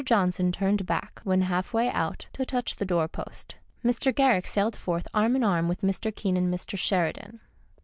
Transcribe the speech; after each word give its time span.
Johnson 0.03 0.51
turned 0.51 0.87
back, 0.87 1.21
when 1.23 1.41
half 1.43 1.75
way 1.75 1.87
out, 1.91 2.25
to 2.33 2.43
touch 2.43 2.77
the 2.77 2.85
doorpost. 2.87 3.57
Mr. 3.85 4.11
Garrick 4.11 4.47
sallied 4.47 4.75
forth 4.75 5.07
arm 5.13 5.35
in 5.35 5.43
arm 5.43 5.67
with 5.67 5.81
Mr. 5.81 6.11
Kean 6.15 6.35
and 6.35 6.51
Mr. 6.51 6.75
Sheridan. 6.75 7.39